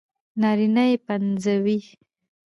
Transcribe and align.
نارينه 0.41 0.83
يې 0.89 0.95
پنځوي 1.07 1.79